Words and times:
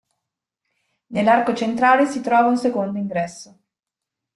Nell'arco 1.11 1.53
centrale 1.53 2.07
si 2.07 2.21
trova 2.21 2.49
un 2.49 2.57
secondo 2.57 2.97
ingresso. 2.97 3.59